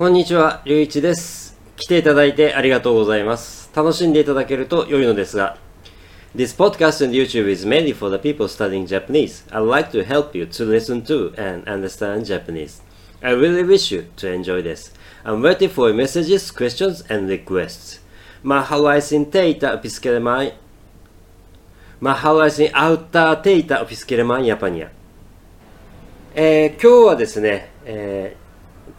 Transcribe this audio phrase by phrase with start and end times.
[0.00, 1.58] こんにちは、りゅういちです。
[1.76, 3.70] 来ていただいてありがとうございます。
[3.76, 5.58] 楽しんでいただけると良いのですが、
[6.34, 9.46] This podcast and YouTube is mainly for the people studying Japanese.
[9.50, 12.82] I'd like to help you to listen to and understand Japanese.
[13.20, 14.90] I really wish you to enjoy this.
[15.22, 18.00] I'm waiting for your messages, questions, and requests.
[18.42, 20.52] Mahalaisen teitä opiskelemaan
[22.00, 24.88] Mahalaisen auttaa teitä opiskelemaan Japania.
[26.34, 28.39] えー今日はですね、えー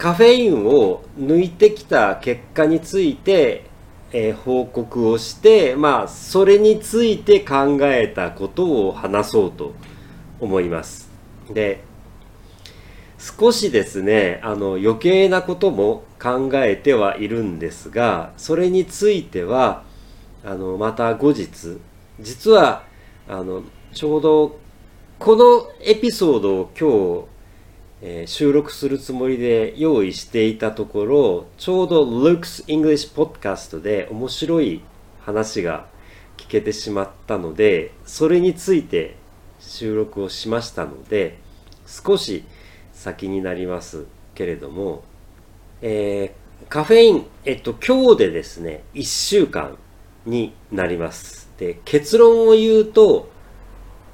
[0.02, 3.66] カフェインを抜いてきた結果について、
[4.10, 9.74] えー報告をして、まあ、それについて考えたことを話そうと
[10.40, 11.08] 思います。
[11.48, 11.84] で、
[13.16, 19.84] 少しですね、あの余計なことも考えてはいるんですが、それについては、
[20.44, 21.78] あのまた後日、
[22.18, 22.82] 実は
[23.28, 24.58] あのちょうど
[25.20, 27.32] このエピソードを今日、
[28.04, 34.82] えー収録するつもりで用意していたところ、ちょうど Luke's English Podcast で面白い
[35.20, 35.86] 話が
[36.36, 39.14] 聞けてしまったので、それについて
[39.60, 41.38] 収録をしましたので、
[41.86, 42.44] 少し
[42.92, 45.04] 先になりますけれども、
[45.80, 49.76] えーカフェイン、えっと、今日でですね、1週間
[50.24, 51.50] になります。
[51.58, 53.30] で、結論を言うと、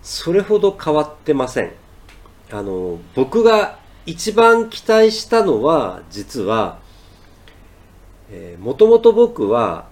[0.02, 1.72] それほど変わってません。
[2.50, 3.77] あの、僕が
[4.08, 6.78] 一番期待したのは、実は、
[8.58, 9.86] もともと僕は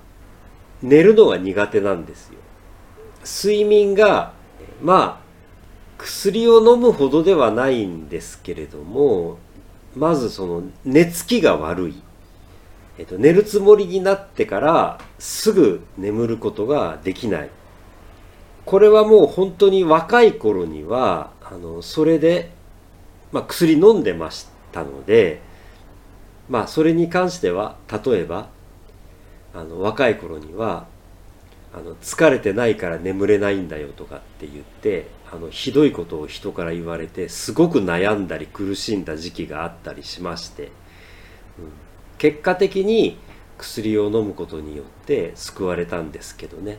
[0.82, 2.38] 寝るのが苦手なんですよ。
[3.26, 4.32] 睡眠が、
[4.80, 5.26] まあ、
[5.98, 9.36] 薬を飲むほどではないんですけれども、
[9.94, 12.02] まずその寝つきが悪い。
[12.96, 17.50] えっと、寝るつもりになってからすぐ眠ることができない。
[18.64, 22.55] これはもう本当に若い頃には、あの、それで、
[23.36, 25.42] まあ、薬飲んでましたので、
[26.48, 28.48] まあ、それに関しては、例えば、
[29.52, 30.86] あの、若い頃には、
[31.74, 40.70] あの、疲れてないから眠れないんだよとかって言って、あの、ひどいことを人から言われて、すごく悩んだり苦しんだ時期があったりしまして、うん。
[42.16, 43.18] 結果的に
[43.58, 46.78] 薬を飲むことによって救われたんですけどね、うん。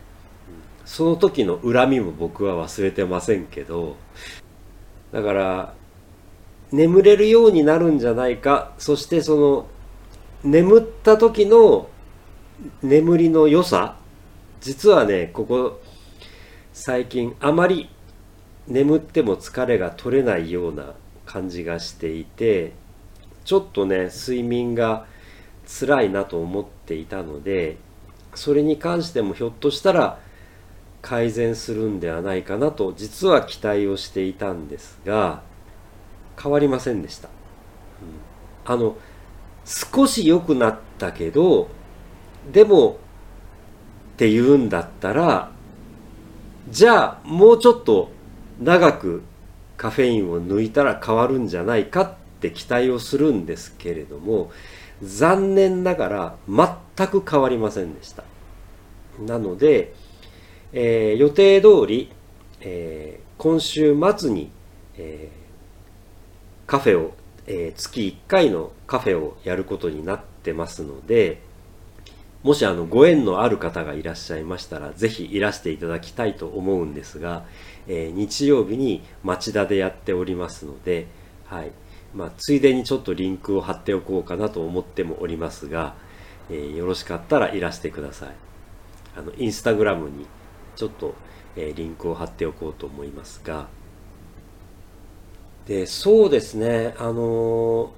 [0.86, 3.96] その時の恨みも僕は忘れてませんけど
[5.12, 5.74] だから
[6.72, 8.74] 眠れるようになるんじゃないか。
[8.78, 9.68] そしてその
[10.44, 11.90] 眠った時の
[12.82, 13.98] 眠りの良さ。
[14.62, 15.80] 実はねここ
[16.74, 17.90] 最近あまり
[18.68, 20.94] 眠っても疲れが取れないような
[21.26, 22.74] 感じがしていて
[23.46, 25.06] ちょっとね睡眠が
[25.68, 27.78] 辛いなと思っていたので
[28.36, 30.20] それに関してもひょっとしたら
[31.02, 35.42] 改善するんではないかなと実は期待をしていたんですが
[36.42, 37.30] 変わりませんでした、
[38.68, 38.74] うん。
[38.74, 38.98] あの
[39.66, 41.70] 少し良くなったけど
[42.52, 42.98] でも
[44.14, 45.52] って言うんだったら
[46.70, 48.12] じゃあもうちょっと
[48.60, 49.24] 長く
[49.78, 54.52] カフェインを抜いたら変わるんじゃないかって期待をするんですけれども
[55.04, 58.24] 残念ながら全く変わりませんでした。
[59.20, 59.94] なので、
[60.74, 62.12] えー予定通り、
[62.62, 64.50] えー今週末に、
[64.98, 65.30] え
[66.68, 67.14] カフェを、
[67.48, 71.42] えー月1回のカフェをやることになってますので
[72.44, 77.46] もしあのご縁のある方がいらっしゃいましたらぜひいらしていただきたいと思うんですが、
[77.88, 81.08] えー日曜日に町田でやっておりますので、
[81.46, 81.72] はい。
[82.14, 85.96] まあ、ついでにちょっとリンクを貼っておこうかなと思ってもおりますが、
[86.50, 88.30] えーよろしかったらいらしてください。
[89.18, 90.26] あのインスタグラムに
[90.76, 91.16] ちょっと、
[91.56, 93.68] えーリンクを貼っておこうと思いますが
[95.68, 96.96] でそうですね。
[96.98, 97.92] あの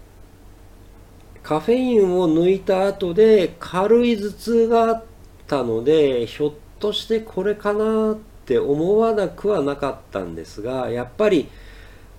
[1.43, 5.03] カフェインを抜いた後で軽い頭痛があっ
[5.47, 8.15] たのでひょっとしてこれかなっ
[8.45, 11.47] て思わなくはなかったんですがやっぱり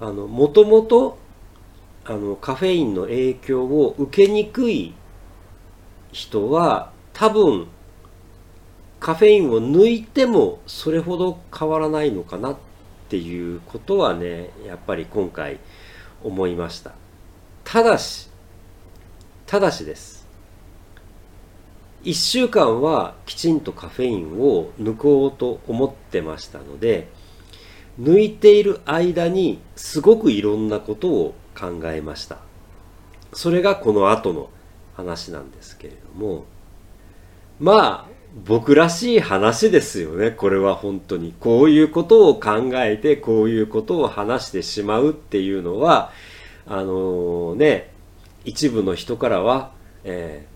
[0.01, 1.19] あのもともと
[2.05, 4.95] あのカフェインの影響を受けにくい
[6.13, 7.67] 人は多分
[9.01, 12.57] カフェインを抜いてもそれほど変わらないのかなっ
[13.11, 15.59] ていうことはねやっぱり今回
[16.23, 16.93] 思いました。
[17.65, 18.29] ただし
[19.47, 20.27] ただしです。
[22.05, 27.09] 1週間はきちんとカフェインを抜こうと思ってましたので
[28.01, 32.39] 抜いている間にすごくいろんなことを考えました。
[33.33, 34.51] それがこの後の
[34.97, 36.45] 話なんですけれども。
[37.59, 41.35] まあ僕らしい話ですよねこれは本当に。
[41.41, 46.13] こういうことを考えてこういうことを話してしまうっていうのは
[46.67, 47.91] あのね
[48.45, 49.73] 一部の人からは
[50.05, 50.47] え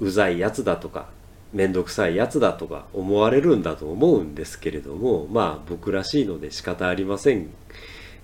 [0.00, 1.08] ー、うざいやつだとか
[1.52, 7.48] 面倒くさいやつだとか思われるんだと思うんですけれどもまあ僕らしいので仕方ありません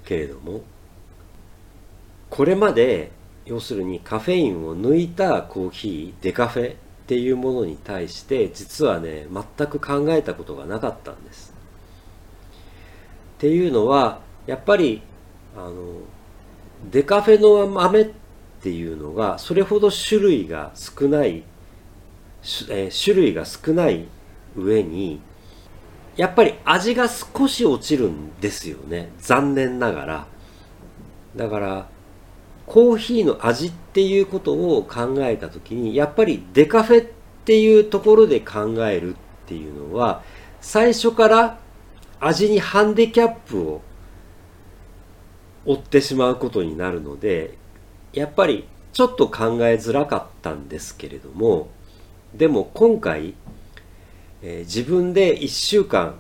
[0.05, 0.63] けれども
[2.29, 3.11] これまで
[3.47, 11.55] 要するにカフェインを抜いたコーヒーデカフェっていうものに対して実はね全く考えたことがなかったんです。
[13.37, 15.03] っていうのはやっぱり
[15.55, 15.75] あの
[16.91, 18.11] デカフェの豆っ
[18.63, 21.45] ていうのがそれほど種類が少ない
[22.69, 24.07] え、種類が少ない
[24.57, 25.21] 上に
[26.17, 30.27] やっぱり味が少し落ちるんですよね残念ながら
[31.37, 31.89] だから
[32.67, 37.11] コーヒーの味っていうことを考えた時にやっぱりデカフェっ
[37.45, 40.23] ていうところで考えるっていうのは
[40.61, 41.59] 最初から
[42.21, 43.83] 味にハンディキャップを
[45.67, 47.57] 負ってしまうことになるので
[48.13, 51.69] やっぱりちょっと考えづらかったんですけれども
[52.35, 53.35] でも今回、
[54.43, 56.15] えー、自分で1週間、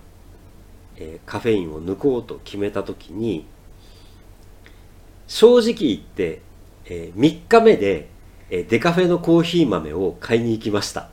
[0.97, 3.47] えー、カフェインを抜こうと決めた時に
[5.27, 6.43] 正直言って、
[6.87, 8.09] えー、3日目で、
[8.51, 11.09] えー、デカフェのコーヒー豆を買いに行きました。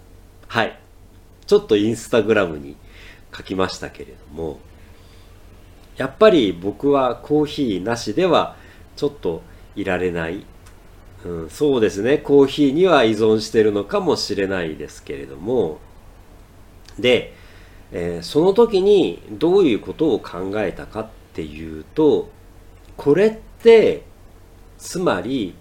[0.47, 0.77] はい。
[1.47, 2.75] ちょっとインスタグラムに
[3.35, 4.59] 書きましたけれども
[5.97, 8.55] やっぱり僕はコーヒーなしでは
[8.95, 9.41] ちょっと
[9.75, 10.45] いられない。
[11.23, 12.17] うん、そうですね。
[12.17, 15.79] コーヒーには依存してるのかもしれないですけれども。
[16.97, 17.33] で、
[17.91, 22.29] えー、その時にどういうことを考えたかっていうと
[22.97, 23.50] これって
[24.77, 25.53] つまり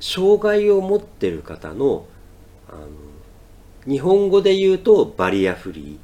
[0.00, 2.06] 障害を持ってる方の
[2.68, 2.88] あの
[3.86, 5.98] 日本語で言うとバリアフリー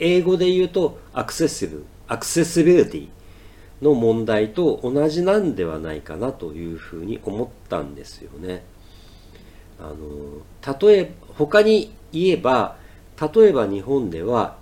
[0.00, 3.08] 英語で言うとアクセシブアクセシビリティ
[3.80, 8.64] の問題と同じなんではないかなというふうに思ったんですよね。
[9.78, 12.76] あの例え他に言えば
[13.20, 14.56] 例えば日本では、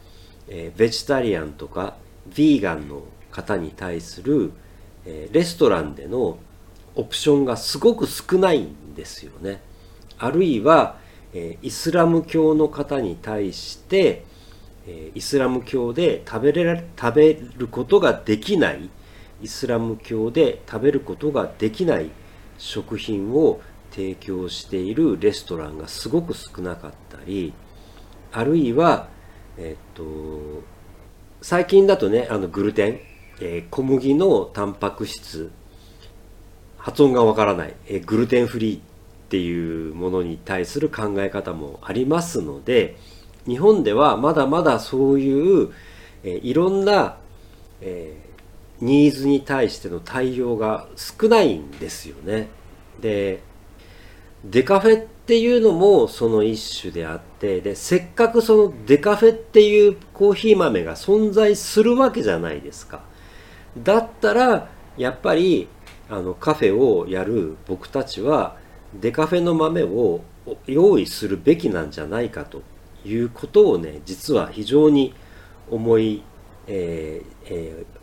[0.49, 1.96] えー、ベジタリアンとか
[2.31, 4.52] ヴィーガンの方に対する、
[5.06, 6.38] え、レストランでの
[6.94, 9.60] オプションがすごく少ないんですよね。
[10.18, 10.96] あるいは、
[11.32, 14.24] え、イスラム教の方に対して、
[14.88, 18.88] えイスラム教で食べれ食べることができない
[19.42, 22.10] イスラム教で食べることができない
[22.56, 23.60] 食品を
[23.90, 27.52] 提供しているレストランがすごく少なかったり
[28.32, 29.08] あるいは、
[29.56, 30.02] えっと、
[31.40, 33.00] 最近だとねあのグルテン、
[33.40, 35.50] えー、小麦のタンパク質
[36.76, 38.81] 発音がわからない、えー、グルテンフリーっ
[39.29, 42.96] ていうものに対する考え方もありますので
[43.46, 45.73] 日本ではまだまだそういう、
[46.25, 47.17] えー、いろんな、
[47.81, 48.29] えー
[48.81, 52.49] ニーズに対しての対応が少ないんですよね。
[53.00, 53.40] で、
[54.44, 63.02] デカフェっていうのもその一種であって、で、せっかくそのデカフェっていうコーヒー豆が存在するわけじゃないですか。
[63.82, 65.69] だったら、やっぱり、
[66.08, 68.56] あの、カフェをやる僕たちは、
[68.94, 70.22] デカフェの豆を
[70.66, 72.62] 用意するべきなんじゃないかと
[73.04, 75.14] いうことをね、実は非常に
[75.70, 76.22] 思い、
[76.66, 77.98] えーえー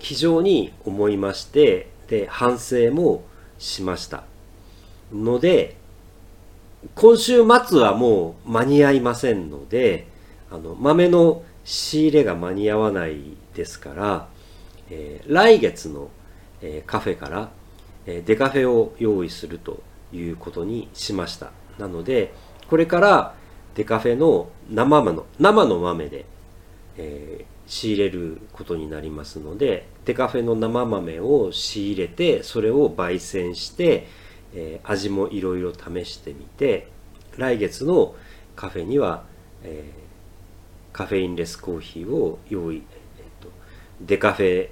[0.00, 3.22] 非常に思いましてで反省も
[3.58, 4.24] しました。
[5.12, 5.76] ので
[6.94, 10.06] 今週末はもう間に合いませんので
[10.50, 14.28] あの豆の仕入れが間に合わないですから、
[14.90, 16.10] えー、来月の、
[16.62, 17.50] えー、カフェから、
[18.06, 19.82] えー、デカフェを用意すると
[20.12, 21.52] いうことにしました。
[21.78, 22.34] なので
[22.68, 23.34] これから
[23.74, 26.24] デカフェの生の生の豆で、
[26.96, 34.08] えー、仕入れることになりますのでデカフェの生豆を仕入れてそれを焙煎して、
[34.54, 36.88] えー、味もいろいろ試してみて
[37.36, 38.14] 来月の
[38.56, 39.24] カフェには、
[39.62, 42.82] えー、カフェインレスコーヒーを用意、
[43.18, 43.50] えーと、
[44.00, 44.68] デカフェ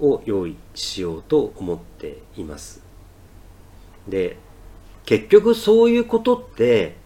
[0.00, 2.82] を用意しようと思っています。
[4.08, 4.36] で
[5.04, 6.96] 結局そういうことって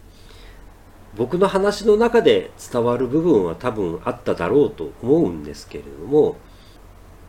[1.15, 6.37] 僕の話の中で伝わる部分は多分あっただろうと思うんですけれども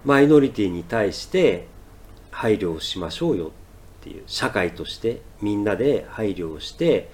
[0.05, 1.67] マイノリティに対して
[2.31, 3.51] 配慮をしましょうよっ
[4.03, 7.11] ていう社会としてみんなで配慮をして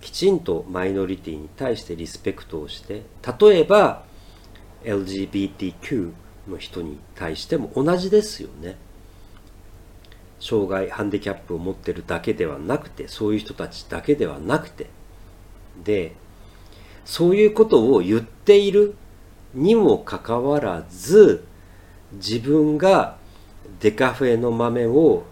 [0.00, 3.02] きちんとマイノリティに対してリスペクトをして
[3.40, 4.04] 例えば
[4.84, 6.12] LGBTQ
[6.48, 8.76] の人に対しても同じですよね。
[10.40, 14.86] 障害ハンディキャップを持ってるだけではなくてそういう人たちだけではなくて。
[15.82, 16.14] で
[17.04, 18.94] そういうことを言っている
[19.54, 21.44] にもかかわらず
[22.12, 23.16] 自分が
[23.80, 25.24] デカフェの豆を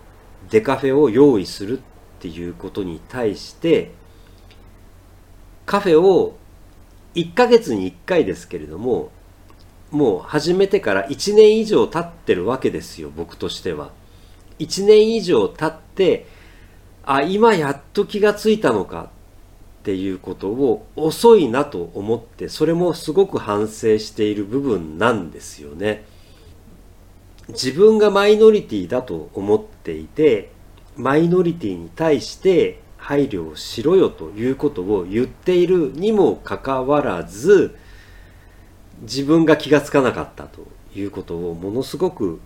[0.51, 1.83] デカフェを用意するっ
[2.21, 3.93] ていうことに対して
[5.65, 6.37] カフェを
[7.15, 9.11] 1ヶ月に1回ですけれども
[9.93, 13.91] もう始めてから1年以上経ってるわけですよ僕としては。
[14.59, 16.27] 1年以上経って
[17.05, 19.11] あ今やっと気がついたのか
[19.83, 26.05] っていうことを遅いなと思ってそれもすごく反省している部分なんですよね。
[27.49, 30.53] 自分がマイノリティだと思っていて
[30.97, 37.77] マイノリティに対して配慮をしろよということを言っているにもかかわらず
[39.03, 42.41] 自分が気がつかなかったということをものすごく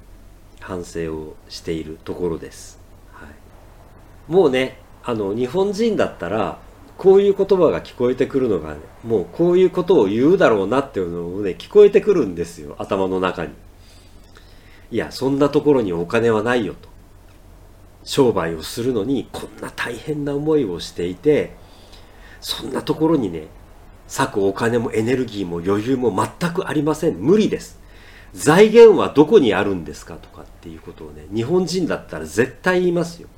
[0.61, 2.81] 反省をしているところです、
[3.13, 6.59] はい、もうねあの日本人だったら
[6.97, 13.53] こういう言葉が聞こえてくるのが、ね、もうこういうことを言うだろうなっていうのをね、聞こえてくるんですよ、頭の中に。
[14.91, 16.89] いや、そんなところにお金はないよと。
[18.03, 21.55] 商売をするのにこんな大変な思いをしていて、
[22.41, 23.49] そんなところにね、
[24.09, 27.17] 割くお金もエネルギーも余裕も全くありません。
[27.17, 27.79] 無理です。
[28.33, 33.29] 財源はどこにあるんですかとかっていうことをね、日本人だったら絶対言いますよ。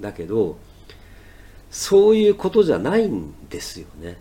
[0.00, 0.58] だけど、
[1.70, 4.18] そういうことじゃないんですよね。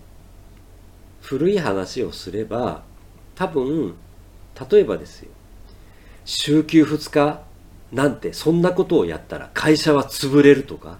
[1.22, 2.84] 古い話をすれば、
[3.36, 3.96] 多分、
[4.70, 5.30] 例えばですよ、
[6.26, 7.42] 週休2日
[7.92, 11.00] なんてそんなことをやったら会社は潰れるとか、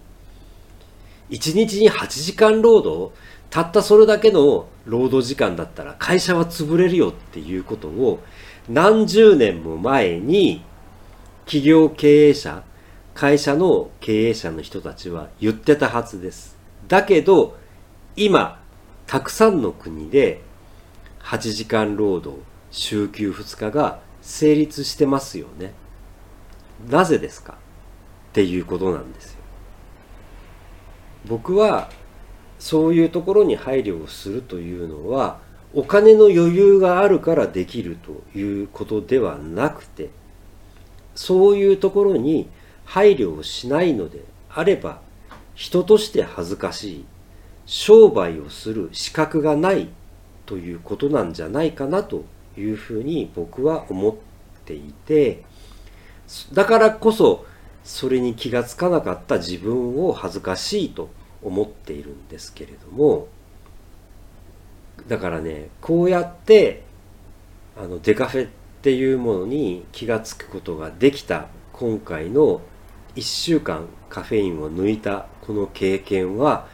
[1.30, 3.14] 1日に8時間労働、
[3.50, 8.20] たったそれだけの労働時間だったら会社は潰れるよっていうことを
[8.70, 10.64] 何十年も前に
[11.46, 12.64] 企業経営者、
[13.16, 16.56] 会社の経営者の人たちは言ってたはずです。
[16.88, 17.58] だけど、
[18.16, 18.62] 今、
[19.08, 20.42] たくさんの国で
[21.22, 22.40] 8時間労働、
[22.70, 25.74] 週休2日が成立してますよね。
[26.88, 27.54] なぜですか？
[27.54, 27.56] っ
[28.34, 29.40] ていうことなんですよ。
[31.26, 31.90] 僕は
[32.60, 35.40] そういうところに配慮をするというのは
[35.74, 40.10] お金の余裕があるからできるということではなくて
[41.16, 42.50] そういうところに
[42.86, 45.02] 配慮をしないのであれば
[45.56, 47.06] 人として恥ずかしい
[47.66, 49.90] 商売をする資格がない
[50.46, 52.24] ということなんじゃないかなと
[52.58, 54.16] いうふうに僕は思っ
[54.66, 55.44] ていて
[56.54, 57.46] だからこそ
[57.84, 61.10] それに気がつかなかった自分を恥ずかしいと
[61.42, 63.28] 思っているんですけれども
[65.08, 66.84] だからねこうやって
[67.78, 68.50] あのデカフェっ
[68.82, 72.62] ていうものに気がつくことができた今回の
[73.16, 76.68] 1週間カフェインを抜いたこの経験は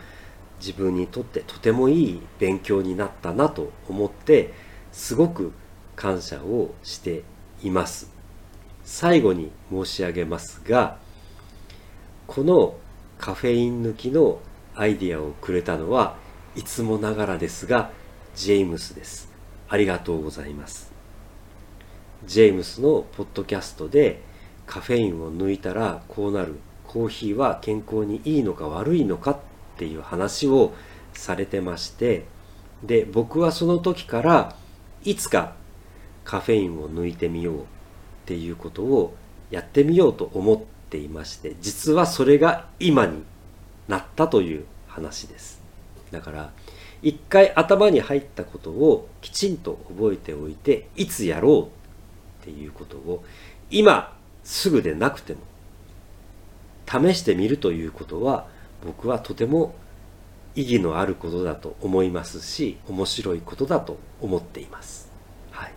[0.59, 4.53] 自分にとってとてもいい勉強になったなと思って
[4.91, 5.51] すごく
[5.95, 7.23] 感謝をして
[7.63, 8.15] います。
[8.83, 10.97] 最後に申し上げますが
[12.27, 12.75] この
[13.17, 14.39] カフェイン抜きの
[14.75, 16.15] アイディアをくれたのは
[16.55, 17.91] いつもながらですが
[18.35, 19.29] ジェームスです。
[19.69, 20.91] ありがとうございます。
[22.25, 24.21] ジェームスのポッドキャストで
[24.65, 26.55] カフェインを抜いたらこうなる。
[26.95, 29.37] コーヒーは健康にいいのか悪いのかっ
[29.77, 30.73] ていう話を
[31.13, 32.23] されてまして
[32.83, 34.55] で僕はその時から
[35.03, 35.55] いつか
[36.23, 37.65] カフェインを抜いてみようっ
[38.25, 39.13] ていうことを
[39.51, 40.57] やってみようと思っ
[40.89, 43.23] ていまして実はそれが今に
[43.87, 45.61] なったという話です
[46.11, 46.51] だから
[47.01, 53.23] 一回頭に入ったことをきちんと覚えておいていつやろうっていうことを
[53.69, 55.39] 今すぐでなくても
[56.87, 58.47] 試してみるということは
[58.85, 59.75] 僕はとても
[60.55, 65.11] 意義のあることだと思いますし面白いことだと思っています。
[65.51, 65.73] はい、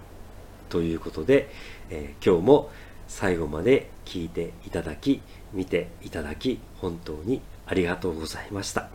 [0.68, 1.50] ということで、
[1.90, 2.70] えー、今日も
[3.08, 5.20] 最後まで聞いていただき
[5.52, 8.88] 見ていただき本当にありがとうございました。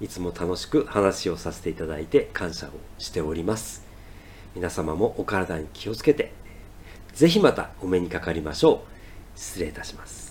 [0.00, 3.84] いつも楽しく話をさせていただいて感謝をしております。
[4.54, 6.32] 皆様もお体に気をつけて
[7.12, 8.84] ぜひまたお目にかかりましょ
[9.36, 9.38] う。
[9.38, 10.23] 失礼いたします。